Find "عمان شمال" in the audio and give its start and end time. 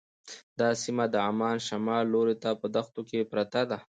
1.27-2.03